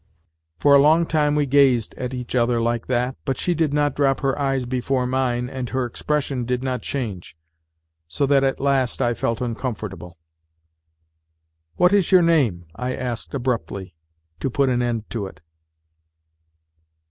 For 0.57 0.73
a 0.73 0.79
long 0.81 1.05
time 1.05 1.35
we 1.35 1.45
gazed 1.45 1.93
at 1.93 2.11
each 2.11 2.33
other 2.33 2.59
like 2.59 2.87
that, 2.87 3.17
but 3.23 3.37
she 3.37 3.53
did 3.53 3.71
not 3.71 3.95
drop 3.95 4.21
her 4.21 4.35
eyes 4.39 4.65
before 4.65 5.05
mine 5.05 5.47
and 5.47 5.69
her 5.69 5.85
expression 5.85 6.43
did 6.43 6.63
not 6.63 6.81
change, 6.81 7.37
so 8.07 8.25
that 8.25 8.43
at 8.43 8.59
last 8.59 8.99
I 8.99 9.13
felt 9.13 9.41
uncomfortable.'; 9.41 10.17
What 11.75 11.93
is 11.93 12.09
3 12.09 12.17
7 12.17 12.17
our 12.17 12.25
name?" 12.35 12.65
I 12.87 12.95
asked 12.95 13.35
abruptly, 13.35 13.93
to 14.39 14.49
put 14.49 14.69
an 14.69 14.81
end 14.81 15.07
to 15.11 15.27
it. 15.27 15.39